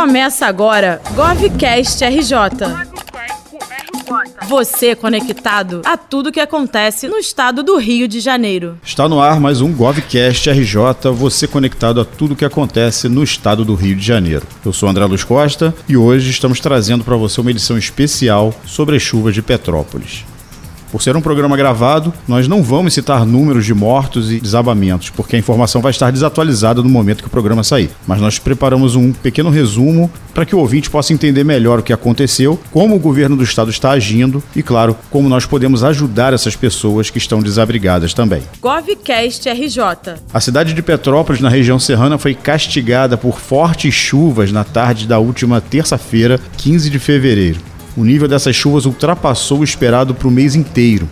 [0.00, 2.34] Começa agora GovCast RJ.
[4.48, 8.78] Você conectado a tudo que acontece no estado do Rio de Janeiro.
[8.82, 13.62] Está no ar mais um GovCast RJ, você conectado a tudo que acontece no estado
[13.62, 14.46] do Rio de Janeiro.
[14.64, 18.96] Eu sou André Luz Costa e hoje estamos trazendo para você uma edição especial sobre
[18.96, 20.24] as chuvas de Petrópolis.
[20.90, 25.36] Por ser um programa gravado, nós não vamos citar números de mortos e desabamentos, porque
[25.36, 27.90] a informação vai estar desatualizada no momento que o programa sair.
[28.06, 31.92] Mas nós preparamos um pequeno resumo para que o ouvinte possa entender melhor o que
[31.92, 36.56] aconteceu, como o governo do estado está agindo e, claro, como nós podemos ajudar essas
[36.56, 38.42] pessoas que estão desabrigadas também.
[38.60, 39.80] GovCast RJ.
[40.32, 45.18] A cidade de Petrópolis, na região serrana, foi castigada por fortes chuvas na tarde da
[45.18, 47.69] última terça-feira, 15 de fevereiro.
[48.00, 51.06] O nível dessas chuvas ultrapassou o esperado para o mês inteiro.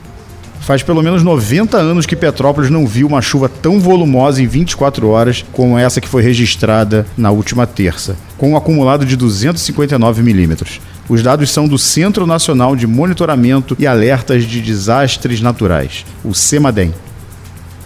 [0.60, 5.06] Faz pelo menos 90 anos que Petrópolis não viu uma chuva tão volumosa em 24
[5.06, 10.80] horas como essa que foi registrada na última terça, com um acumulado de 259 milímetros.
[11.11, 16.94] Os dados são do Centro Nacional de Monitoramento e Alertas de Desastres Naturais, o CEMADEM.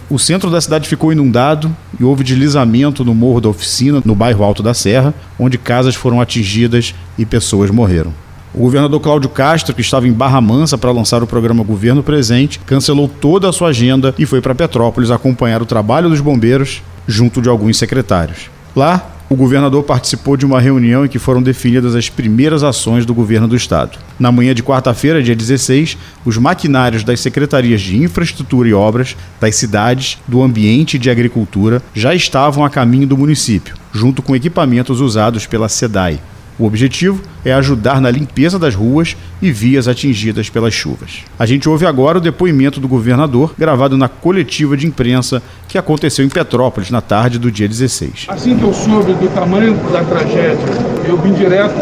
[0.09, 4.45] O centro da cidade ficou inundado e houve deslizamento no Morro da Oficina, no bairro
[4.45, 8.22] Alto da Serra, onde casas foram atingidas e pessoas morreram.
[8.53, 12.59] O governador Cláudio Castro, que estava em Barra Mansa para lançar o programa Governo Presente,
[12.59, 17.41] cancelou toda a sua agenda e foi para Petrópolis acompanhar o trabalho dos bombeiros junto
[17.41, 18.51] de alguns secretários.
[18.75, 23.13] Lá, o governador participou de uma reunião em que foram definidas as primeiras ações do
[23.15, 23.97] governo do estado.
[24.19, 29.55] Na manhã de quarta-feira, dia 16, os maquinários das secretarias de infraestrutura e obras, das
[29.55, 35.01] cidades, do ambiente e de agricultura já estavam a caminho do município, junto com equipamentos
[35.01, 36.19] usados pela SEDAI,
[36.57, 41.23] o objetivo é ajudar na limpeza das ruas e vias atingidas pelas chuvas.
[41.37, 46.23] A gente ouve agora o depoimento do governador, gravado na coletiva de imprensa que aconteceu
[46.23, 48.27] em Petrópolis na tarde do dia 16.
[48.29, 50.57] Assim que eu soube do tamanho da tragédia,
[51.07, 51.73] eu vim direto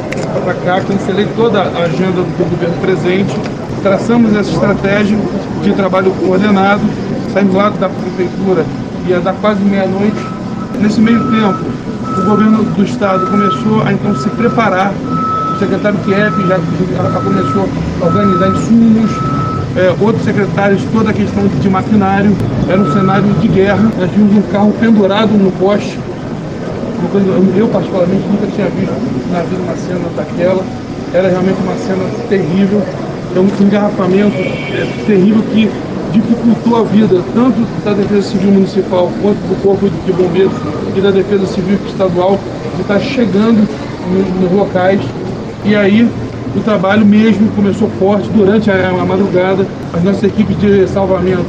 [0.44, 3.36] para cá, cancelei toda a agenda do governo presente,
[3.84, 5.18] traçamos essa estratégia
[5.64, 6.82] de trabalho coordenado,
[7.34, 8.66] saímos lá da prefeitura,
[9.08, 10.18] ia dar quase meia-noite.
[10.80, 11.66] Nesse meio tempo,
[12.18, 14.94] o governo do estado começou a então se preparar.
[15.56, 17.70] O secretário Kiev já, já começou
[18.02, 19.12] a organizar insumos,
[19.76, 22.36] é, outros secretários, toda a questão de maquinário.
[22.68, 23.92] Era um cenário de guerra.
[23.98, 25.98] Nós tínhamos um carro pendurado no poste.
[27.56, 28.94] Eu, particularmente, nunca tinha visto
[29.32, 30.64] na vida uma cena daquela.
[31.14, 32.82] Era realmente uma cena terrível.
[33.36, 35.70] É um engarrafamento é, terrível que
[36.12, 40.54] dificultou a vida tanto da Defesa Civil Municipal quanto do Corpo de Bombeiros
[40.96, 42.40] e da Defesa Civil Estadual
[42.76, 43.68] de estar chegando
[44.42, 45.02] nos locais.
[45.64, 46.10] E aí
[46.56, 49.66] o trabalho mesmo começou forte durante a, madrugada.
[49.94, 51.46] As nossas equipes de salvamento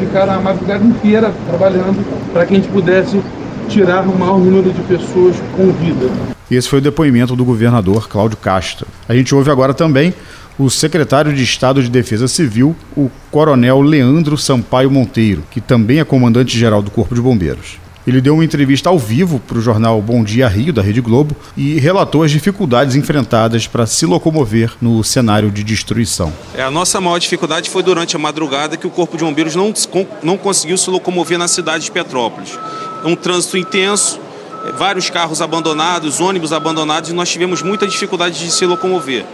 [0.00, 3.20] ficaram a madrugada inteira trabalhando para que a gente pudesse
[3.68, 6.10] tirar o maior número de pessoas com vida.
[6.50, 8.86] Esse foi o depoimento do governador Cláudio Castro.
[9.08, 10.14] A gente ouve agora também
[10.58, 16.04] o secretário de Estado de Defesa Civil, o coronel Leandro Sampaio Monteiro, que também é
[16.04, 17.78] comandante-geral do Corpo de Bombeiros.
[18.06, 21.34] Ele deu uma entrevista ao vivo para o jornal Bom Dia Rio, da Rede Globo,
[21.56, 26.32] e relatou as dificuldades enfrentadas para se locomover no cenário de destruição.
[26.54, 29.74] É, a nossa maior dificuldade foi durante a madrugada que o Corpo de Bombeiros não,
[30.22, 32.56] não conseguiu se locomover na cidade de Petrópolis.
[33.04, 34.20] É um trânsito intenso,
[34.64, 39.26] é, vários carros abandonados, ônibus abandonados, e nós tivemos muita dificuldade de se locomover.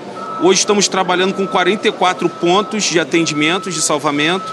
[0.42, 4.52] Hoje estamos trabalhando com 44 pontos de atendimento, de salvamento.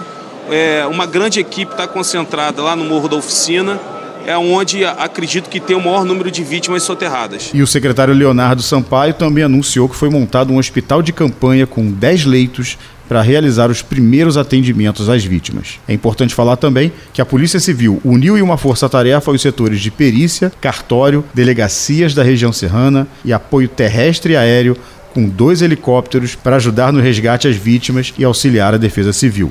[0.52, 3.80] É, uma grande equipe está concentrada lá no Morro da Oficina,
[4.24, 7.50] é onde acredito que tem o maior número de vítimas soterradas.
[7.56, 11.90] E o secretário Leonardo Sampaio também anunciou que foi montado um hospital de campanha com
[11.90, 12.78] 10 leitos
[13.08, 15.80] para realizar os primeiros atendimentos às vítimas.
[15.88, 19.90] É importante falar também que a Polícia Civil uniu em uma força-tarefa os setores de
[19.90, 24.78] perícia, cartório, delegacias da região serrana e apoio terrestre e aéreo
[25.14, 29.50] com dois helicópteros para ajudar no resgate às vítimas e auxiliar a Defesa Civil.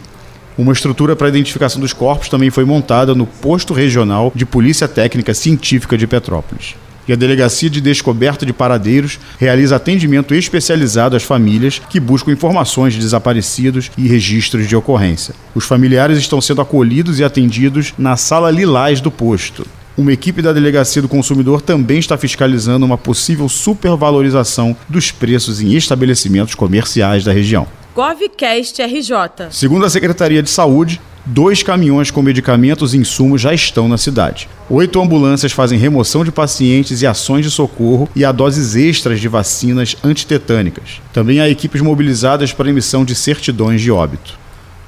[0.56, 5.32] Uma estrutura para identificação dos corpos também foi montada no Posto Regional de Polícia Técnica
[5.32, 6.74] Científica de Petrópolis.
[7.06, 12.92] E a Delegacia de Descoberta de Paradeiros realiza atendimento especializado às famílias que buscam informações
[12.92, 15.34] de desaparecidos e registros de ocorrência.
[15.54, 19.64] Os familiares estão sendo acolhidos e atendidos na Sala Lilás do posto.
[19.98, 25.74] Uma equipe da Delegacia do Consumidor também está fiscalizando uma possível supervalorização dos preços em
[25.74, 27.66] estabelecimentos comerciais da região.
[27.96, 29.50] GovCast RJ.
[29.50, 34.48] Segundo a Secretaria de Saúde, dois caminhões com medicamentos e insumos já estão na cidade.
[34.70, 39.26] Oito ambulâncias fazem remoção de pacientes e ações de socorro e há doses extras de
[39.26, 41.02] vacinas antitetânicas.
[41.12, 44.38] Também há equipes mobilizadas para emissão de certidões de óbito.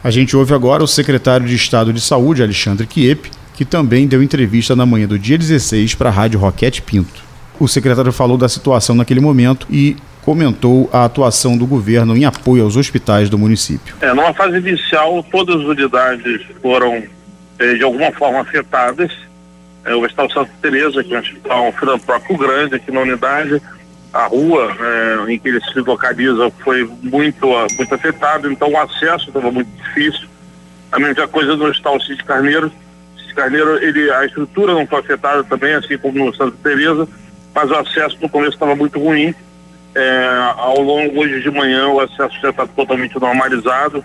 [0.04, 3.28] A gente ouve agora o secretário de Estado de Saúde, Alexandre Kiep,
[3.60, 7.22] que também deu entrevista na manhã do dia 16 para a Rádio Roquete Pinto.
[7.58, 12.64] O secretário falou da situação naquele momento e comentou a atuação do governo em apoio
[12.64, 13.94] aos hospitais do município.
[14.00, 17.02] É, numa fase inicial, todas as unidades foram
[17.58, 19.12] eh, de alguma forma afetadas.
[19.84, 23.60] É, o Hospital Santa Teresa, que é um hospital filantrópico grande aqui na unidade,
[24.10, 27.46] a rua é, em que ele se localiza foi muito,
[27.76, 30.26] muito afetado, então o acesso estava muito difícil.
[30.90, 32.72] A mesma coisa no Hospital Cid Carneiro.
[33.34, 37.08] Carneiro, ele, a estrutura não foi afetada também, assim como no Santa Teresa,
[37.54, 39.34] mas o acesso no começo estava muito ruim.
[39.94, 44.04] É, ao longo hoje de manhã o acesso já está totalmente normalizado,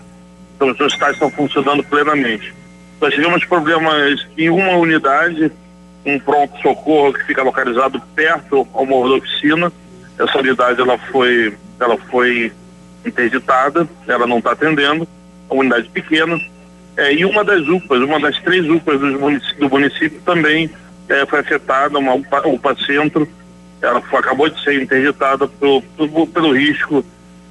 [0.54, 2.52] então os hospitais estão funcionando plenamente.
[3.00, 5.52] Nós tivemos problemas em uma unidade,
[6.04, 9.72] um pronto-socorro que fica localizado perto ao morro da oficina.
[10.18, 12.52] Essa unidade ela foi, ela foi
[13.04, 15.06] interditada, ela não está atendendo,
[15.48, 16.40] é uma unidade pequena.
[16.96, 20.70] É, e uma das UPAs, uma das três UPAs do município, do município também
[21.08, 23.28] é, foi afetada, uma UPA, UPA Centro,
[23.82, 27.04] ela foi, acabou de ser interditada pelo, pelo, pelo risco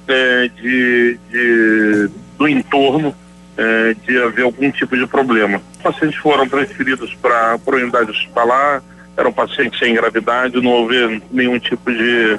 [0.08, 3.14] é, de, de, do entorno
[3.56, 5.60] é, de haver algum tipo de problema.
[5.76, 8.82] Os pacientes foram transferidos para a unidade hospitalar,
[9.16, 12.38] eram pacientes sem gravidade, não houve nenhum tipo de,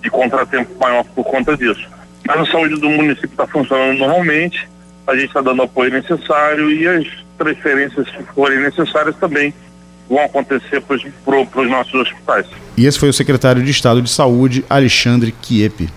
[0.00, 1.88] de contratempo maior por conta disso.
[2.24, 4.68] Mas a saúde do município está funcionando normalmente,
[5.12, 7.06] a gente está dando apoio necessário e as
[7.38, 9.52] transferências que forem necessárias também
[10.08, 12.46] vão acontecer para os nossos hospitais.
[12.76, 15.88] E esse foi o secretário de Estado de Saúde, Alexandre Kiepe.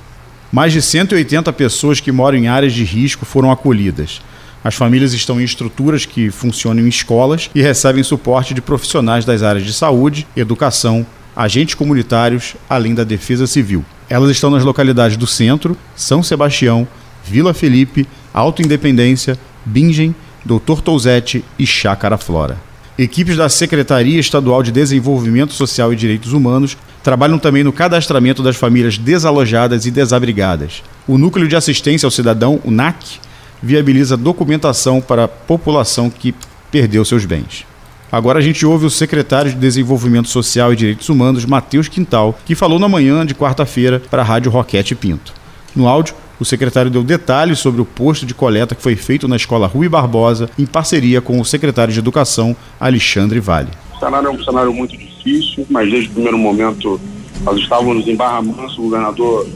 [0.52, 4.22] Mais de 180 pessoas que moram em áreas de risco foram acolhidas.
[4.64, 9.44] As famílias estão em estruturas que funcionam em escolas e recebem suporte de profissionais das
[9.44, 13.84] áreas de saúde, educação, agentes comunitários, além da Defesa Civil.
[14.10, 16.88] Elas estão nas localidades do Centro, São Sebastião,
[17.24, 22.58] Vila Felipe, Alto Independência, Bingen, Doutor Touzete e Chácara Flora.
[23.00, 28.58] Equipes da Secretaria Estadual de Desenvolvimento Social e Direitos Humanos trabalham também no cadastramento das
[28.58, 30.84] famílias desalojadas e desabrigadas.
[31.08, 33.20] O Núcleo de Assistência ao Cidadão, o NAC,
[33.64, 36.36] viabiliza documentação para a população que
[36.70, 37.66] perdeu seus bens.
[38.12, 42.54] Agora a gente ouve o secretário de Desenvolvimento Social e Direitos Humanos, Matheus Quintal, que
[42.54, 45.34] falou na manhã de quarta-feira para a Rádio Roquete Pinto.
[45.74, 49.36] No áudio, o secretário deu detalhes sobre o posto de coleta que foi feito na
[49.36, 53.70] escola Rui Barbosa, em parceria com o secretário de Educação, Alexandre Vale.
[53.96, 57.00] O cenário é um cenário muito difícil, mas desde o primeiro momento
[57.44, 59.48] nós estávamos em Barra Mansa, o governador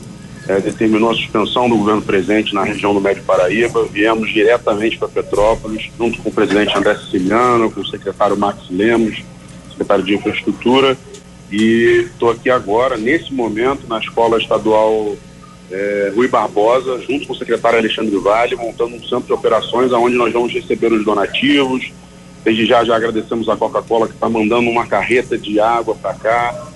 [0.47, 3.85] é, determinou a suspensão do governo presente na região do Médio Paraíba.
[3.85, 9.21] Viemos diretamente para Petrópolis, junto com o presidente André Siciliano, com o secretário Max Lemos,
[9.69, 10.97] secretário de Infraestrutura.
[11.51, 15.15] E estou aqui agora, nesse momento, na Escola Estadual
[15.71, 20.15] é, Rui Barbosa, junto com o secretário Alexandre Vale, montando um centro de operações onde
[20.15, 21.91] nós vamos receber os donativos.
[22.43, 26.69] Desde já, já agradecemos a Coca-Cola que está mandando uma carreta de água para cá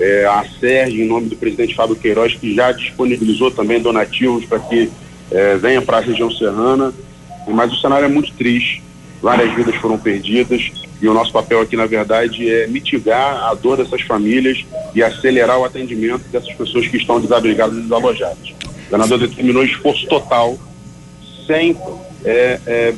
[0.00, 4.58] é, a SERG, em nome do presidente Fábio Queiroz, que já disponibilizou também donativos para
[4.58, 4.90] que
[5.30, 6.92] é, venha para a região serrana.
[7.46, 8.82] Mas o cenário é muito triste,
[9.22, 13.76] várias vidas foram perdidas e o nosso papel aqui, na verdade, é mitigar a dor
[13.76, 14.64] dessas famílias
[14.94, 18.50] e acelerar o atendimento dessas pessoas que estão desabrigadas e desalojadas.
[18.50, 20.58] O governador determinou esforço total,
[21.46, 21.76] sem
[22.24, 22.94] é, é,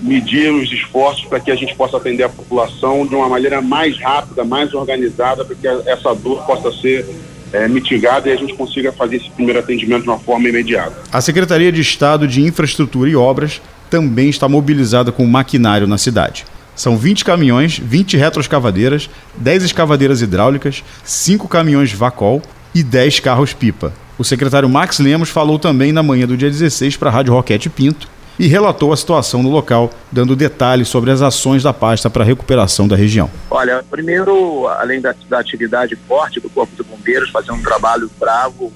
[0.00, 3.98] medir os esforços para que a gente possa atender a população de uma maneira mais
[4.00, 7.06] rápida, mais organizada, para que essa dor possa ser
[7.52, 10.96] é, mitigada e a gente consiga fazer esse primeiro atendimento de uma forma imediata.
[11.10, 16.44] A Secretaria de Estado de Infraestrutura e Obras também está mobilizada com maquinário na cidade.
[16.76, 22.42] São 20 caminhões, 20 retroescavadeiras, 10 escavadeiras hidráulicas, 5 caminhões Vacol
[22.74, 23.92] e 10 carros-pipa.
[24.18, 27.70] O secretário Max Lemos falou também na manhã do dia 16 para a Rádio Roquete
[27.70, 32.22] Pinto e relatou a situação no local, dando detalhes sobre as ações da pasta para
[32.22, 33.30] a recuperação da região.
[33.50, 38.72] Olha, primeiro, além da, da atividade forte do Corpo de Bombeiros, fazendo um trabalho bravo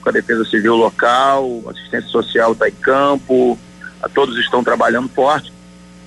[0.00, 3.58] com a Defesa Civil local, assistência social está em campo,
[4.14, 5.52] todos estão trabalhando forte.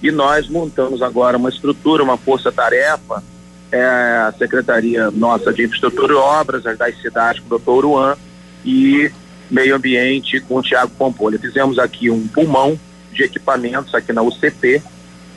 [0.02, 3.24] E nós montamos agora uma estrutura, uma força-tarefa,
[3.72, 8.18] é, a Secretaria Nossa de Infraestrutura e Obras, as das cidades com o doutor Uan,
[8.66, 9.12] e
[9.50, 11.38] meio ambiente com o Tiago Pompolha.
[11.38, 12.80] Fizemos aqui um pulmão
[13.12, 14.82] de equipamentos aqui na UCP,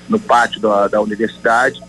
[0.09, 1.83] no pátio da, da Universidade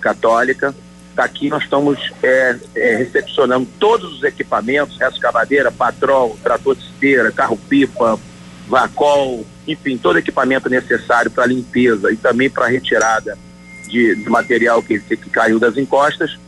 [0.00, 0.74] Católica.
[1.14, 8.18] Daqui nós estamos é, é, recepcionando todos os equipamentos, escavadeira, patrol, trator de esteira, carro-pipa,
[8.66, 13.38] vacol, enfim, todo equipamento necessário para limpeza e também para retirada
[13.88, 16.38] de, de material que, que caiu das encostas.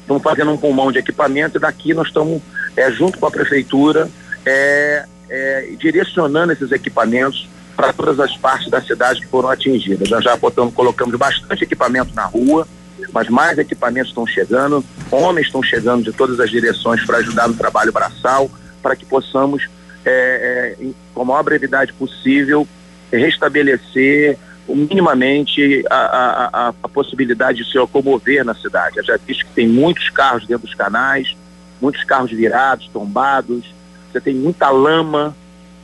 [0.00, 2.42] Estamos fazendo um pulmão de equipamento e daqui nós estamos
[2.76, 4.10] é, junto com a prefeitura,
[4.44, 10.10] é, é, direcionando esses equipamentos para todas as partes da cidade que foram atingidas.
[10.10, 12.66] Nós já botamos, colocamos bastante equipamento na rua,
[13.12, 17.54] mas mais equipamentos estão chegando, homens estão chegando de todas as direções para ajudar no
[17.54, 18.50] trabalho braçal,
[18.82, 19.68] para que possamos,
[20.04, 22.66] é, é, com a maior brevidade possível,
[23.12, 24.38] restabelecer
[24.68, 28.98] minimamente a, a, a, possibilidade de se locomover na cidade.
[28.98, 31.36] Eu já disse que tem muitos carros dentro dos canais,
[31.80, 33.64] muitos carros virados, tombados,
[34.10, 35.36] você tem muita lama,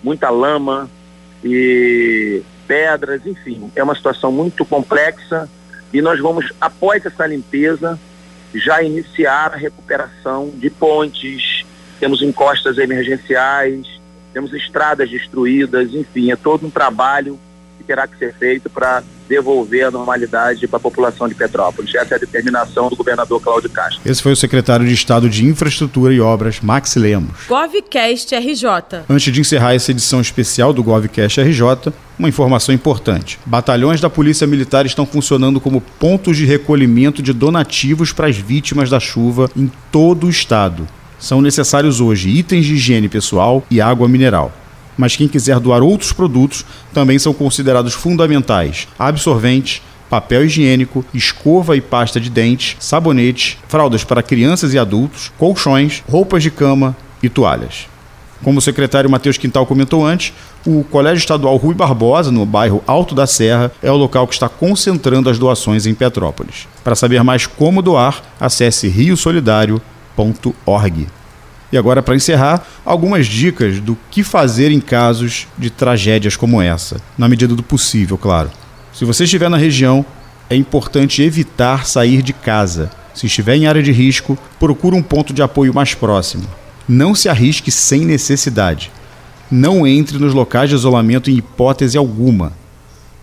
[0.02, 0.88] muita lama
[1.44, 5.48] e pedras, enfim, é uma situação muito complexa.
[5.92, 7.98] E nós vamos, após essa limpeza,
[8.54, 11.64] já iniciar a recuperação de pontes,
[11.98, 13.95] temos encostas emergenciais,
[14.36, 17.38] temos estradas destruídas, enfim, é todo um trabalho
[17.78, 21.94] que terá que ser feito para devolver a normalidade para a população de Petrópolis.
[21.94, 24.02] Essa é a determinação do governador Cláudio Castro.
[24.04, 27.46] Esse foi o secretário de Estado de Infraestrutura e Obras, Max Lemos.
[27.48, 29.04] GovCast RJ.
[29.08, 33.38] Antes de encerrar essa edição especial do GovCast RJ, uma informação importante.
[33.46, 38.90] Batalhões da Polícia Militar estão funcionando como pontos de recolhimento de donativos para as vítimas
[38.90, 40.86] da chuva em todo o estado.
[41.18, 44.52] São necessários hoje itens de higiene pessoal e água mineral
[44.96, 51.80] mas quem quiser doar outros produtos também são considerados fundamentais: absorvente, papel higiênico, escova e
[51.80, 57.88] pasta de dente, sabonete, fraldas para crianças e adultos, colchões, roupas de cama e toalhas.
[58.44, 60.32] Como o secretário Matheus Quintal comentou antes,
[60.64, 64.46] o Colégio Estadual Rui Barbosa, no bairro Alto da Serra, é o local que está
[64.46, 66.68] concentrando as doações em Petrópolis.
[66.84, 68.88] Para saber mais como doar, acesse
[71.70, 77.00] E agora, para encerrar, algumas dicas do que fazer em casos de tragédias como essa,
[77.18, 78.50] na medida do possível, claro.
[78.92, 80.04] Se você estiver na região,
[80.48, 82.90] é importante evitar sair de casa.
[83.12, 86.46] Se estiver em área de risco, procure um ponto de apoio mais próximo.
[86.88, 88.92] Não se arrisque sem necessidade.
[89.50, 92.52] Não entre nos locais de isolamento em hipótese alguma.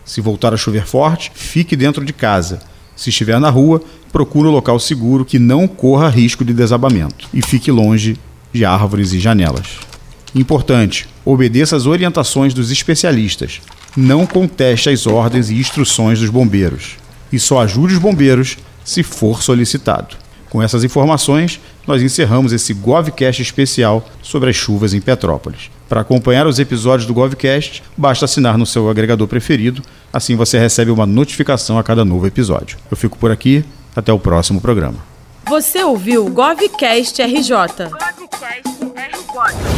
[0.03, 2.59] Se voltar a chover forte, fique dentro de casa.
[2.95, 3.81] Se estiver na rua,
[4.11, 8.17] procure um local seguro que não corra risco de desabamento e fique longe
[8.53, 9.79] de árvores e janelas.
[10.35, 13.61] Importante: obedeça às orientações dos especialistas.
[13.95, 16.97] Não conteste as ordens e instruções dos bombeiros.
[17.31, 20.15] E só ajude os bombeiros se for solicitado.
[20.49, 25.71] Com essas informações, nós encerramos esse GovCast especial sobre as chuvas em Petrópolis.
[25.93, 30.89] Para acompanhar os episódios do GovCast, basta assinar no seu agregador preferido, assim você recebe
[30.89, 32.79] uma notificação a cada novo episódio.
[32.89, 33.63] Eu fico por aqui,
[33.95, 34.97] até o próximo programa.
[35.45, 37.91] Você ouviu GovCast RJ.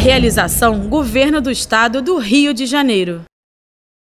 [0.02, 3.24] Realização Governo do Estado do Rio de Janeiro.